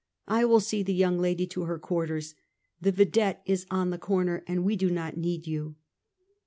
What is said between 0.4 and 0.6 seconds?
will